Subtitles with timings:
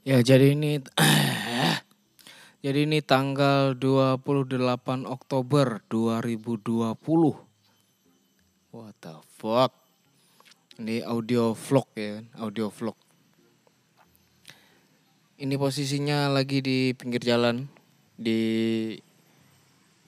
[0.00, 0.80] Ya jadi ini
[2.64, 6.96] jadi ini tanggal 28 Oktober 2020.
[8.72, 9.76] What the fuck?
[10.80, 12.96] Ini audio vlog ya, audio vlog.
[15.36, 17.68] Ini posisinya lagi di pinggir jalan,
[18.16, 18.40] di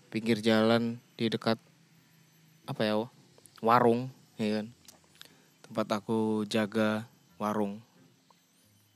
[0.08, 1.60] pinggir jalan di dekat
[2.64, 2.96] apa ya
[3.60, 4.08] warung,
[4.40, 4.72] ya kan?
[5.68, 7.04] Tempat aku jaga
[7.36, 7.91] warung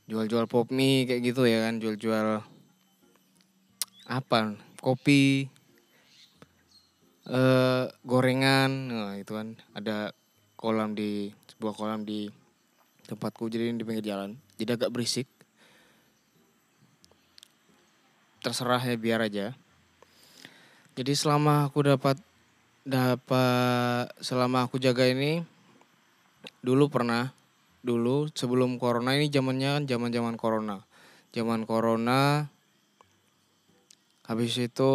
[0.07, 2.43] jual-jual pop mie kayak gitu ya kan jual-jual
[4.07, 5.51] apa kopi
[7.27, 10.15] eh gorengan nah, itu kan ada
[10.55, 12.31] kolam di sebuah kolam di
[13.07, 15.29] tempatku jadi di pinggir jalan jadi agak berisik.
[18.41, 19.53] Terserah ya biar aja.
[20.97, 22.17] Jadi selama aku dapat
[22.81, 25.45] dapat selama aku jaga ini
[26.65, 27.29] dulu pernah
[27.85, 30.85] dulu sebelum corona ini zamannya kan zaman zaman corona.
[31.35, 32.49] Zaman corona
[34.27, 34.93] habis itu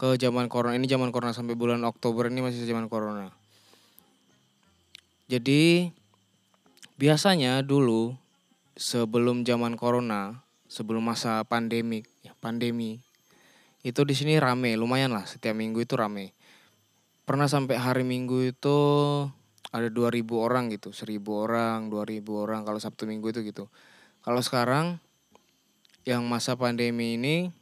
[0.00, 3.28] ke zaman corona ini zaman corona sampai bulan Oktober ini masih zaman corona.
[5.30, 5.92] Jadi
[6.98, 8.16] biasanya dulu
[8.74, 13.02] sebelum zaman corona sebelum masa pandemik ya pandemi
[13.80, 16.36] itu di sini rame lumayan lah setiap minggu itu rame.
[17.24, 18.78] Pernah sampai hari minggu itu
[19.70, 23.70] ada 2000 orang gitu, 1000 orang, 2000 orang kalau Sabtu Minggu itu gitu.
[24.20, 24.98] Kalau sekarang
[26.02, 27.54] yang masa pandemi ini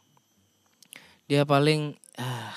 [1.28, 2.56] dia paling ah,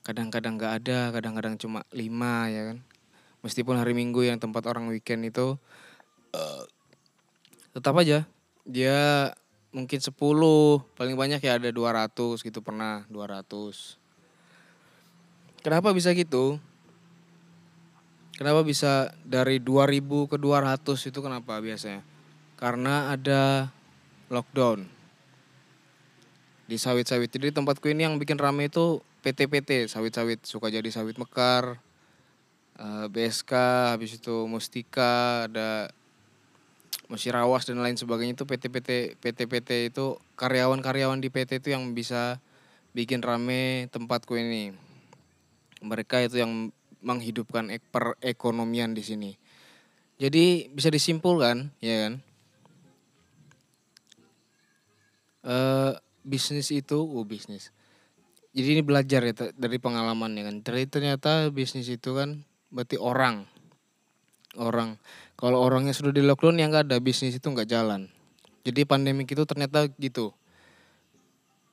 [0.00, 2.78] kadang-kadang nggak ada, kadang-kadang cuma lima ya kan.
[3.44, 5.60] Meskipun hari Minggu yang tempat orang weekend itu
[6.32, 6.64] uh,
[7.76, 8.24] tetap aja
[8.66, 9.30] dia
[9.70, 10.16] mungkin 10,
[10.96, 14.00] paling banyak ya ada 200 gitu pernah 200.
[15.62, 16.58] Kenapa bisa gitu?
[18.36, 22.04] Kenapa bisa dari 2000 ke 200 itu kenapa biasanya?
[22.60, 23.72] Karena ada
[24.28, 24.84] lockdown.
[26.68, 27.32] Di sawit-sawit.
[27.32, 31.80] Jadi tempatku ini yang bikin rame itu PT-PT, sawit-sawit suka jadi sawit mekar,
[32.76, 33.52] eh, BSK,
[33.96, 35.88] habis itu Mustika, ada
[37.06, 42.42] Musirawas dan lain sebagainya itu PT-PT PT-PT itu karyawan-karyawan di PT itu yang bisa
[42.98, 44.74] bikin rame tempatku ini.
[45.86, 46.74] Mereka itu yang
[47.06, 49.30] menghidupkan perekonomian di sini.
[50.18, 52.14] Jadi bisa disimpulkan, ya kan?
[55.46, 55.56] E,
[56.26, 57.70] bisnis itu, oh bisnis.
[58.56, 60.56] Jadi ini belajar ya dari pengalaman ya kan.
[60.66, 62.42] Jadi ternyata bisnis itu kan
[62.74, 63.46] berarti orang,
[64.58, 64.98] orang.
[65.36, 68.08] Kalau orangnya sudah di lockdown yang nggak ada bisnis itu nggak jalan.
[68.64, 70.32] Jadi pandemik itu ternyata gitu.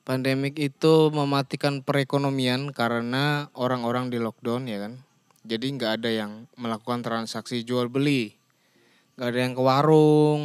[0.04, 5.00] Pandemik itu mematikan perekonomian karena orang-orang di lockdown ya kan
[5.44, 8.32] jadi nggak ada yang melakukan transaksi jual beli.
[9.20, 10.42] Nggak ada yang ke warung.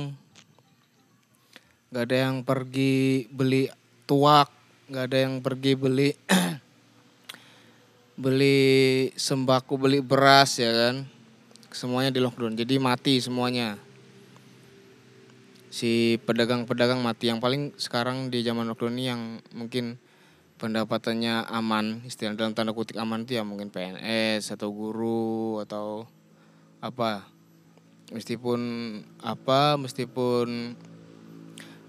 [1.88, 3.72] Nggak ada yang pergi beli
[4.04, 4.52] tuak.
[4.92, 6.10] Nggak ada yang pergi beli
[8.24, 8.60] beli
[9.16, 11.08] sembako beli beras ya kan?
[11.72, 12.60] Semuanya di lockdown.
[12.60, 13.80] Jadi mati semuanya.
[15.72, 17.32] Si pedagang-pedagang mati.
[17.32, 19.22] Yang paling sekarang di zaman lockdown ini yang
[19.56, 19.96] mungkin
[20.60, 26.04] pendapatannya aman istilah dalam tanda kutip aman itu ya mungkin PNS atau guru atau
[26.84, 27.24] apa.
[28.12, 28.60] Meskipun
[29.24, 30.76] apa meskipun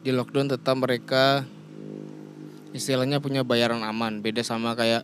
[0.06, 1.42] di lockdown tetap mereka
[2.70, 4.22] istilahnya punya bayaran aman.
[4.22, 5.02] Beda sama kayak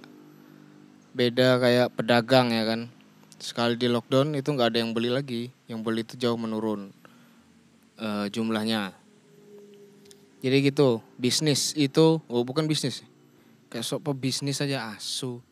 [1.18, 2.80] beda kayak pedagang ya kan.
[3.42, 5.50] Sekali di lockdown itu nggak ada yang beli lagi.
[5.66, 6.94] Yang beli itu jauh menurun
[7.98, 8.94] uh, jumlahnya.
[10.38, 13.02] Jadi gitu bisnis itu oh bukan bisnis
[13.76, 15.44] kayak sok pebisnis aja asu.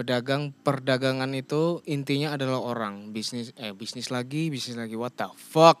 [0.00, 3.12] Pedagang perdagangan itu intinya adalah orang.
[3.12, 4.96] Bisnis eh bisnis lagi bisnis lagi.
[4.96, 5.76] What the fuck?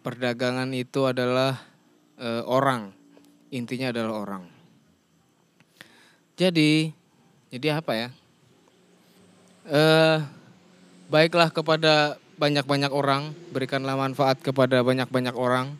[0.00, 1.60] Perdagangan itu adalah
[2.16, 2.88] eh, orang.
[3.52, 4.44] Intinya adalah orang.
[6.40, 6.88] Jadi
[7.52, 8.08] jadi apa ya?
[9.68, 10.18] Eh
[11.12, 13.36] baiklah kepada banyak-banyak orang.
[13.52, 15.76] Berikanlah manfaat kepada banyak-banyak orang.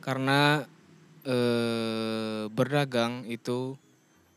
[0.00, 0.64] Karena
[1.24, 3.76] eh, berdagang itu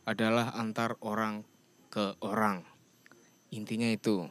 [0.04, 1.44] adalah antar orang
[1.88, 2.60] ke orang.
[3.54, 4.28] Intinya itu.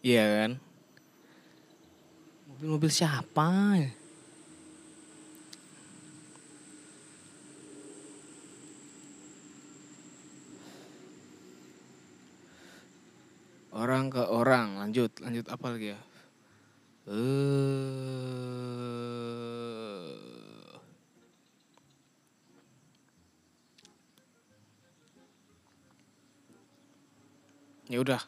[0.00, 0.52] Iya kan?
[2.48, 3.50] Mobil-mobil siapa?
[13.68, 16.00] Orang ke orang, lanjut, lanjut apa lagi ya?
[17.08, 18.77] Eh
[27.88, 28.20] ya udah